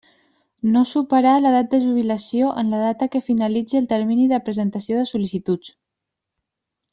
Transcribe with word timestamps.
No 0.75 0.79
superar 0.91 1.33
l'edat 1.43 1.69
de 1.73 1.79
jubilació 1.83 2.49
en 2.61 2.71
la 2.75 2.79
data 2.85 3.09
que 3.17 3.21
finalitzi 3.29 3.79
el 3.81 3.89
termini 3.95 4.27
de 4.33 4.41
presentació 4.49 4.99
de 5.03 5.11
sol·licituds. 5.13 5.71